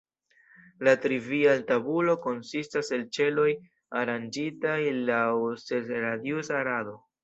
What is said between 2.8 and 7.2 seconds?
el ĉeloj aranĝitaj laŭ ses-radiusa rado.